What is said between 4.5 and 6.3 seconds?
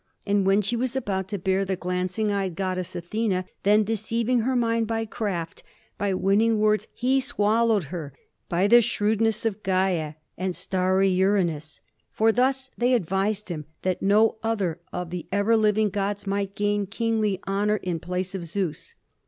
mind by craft, by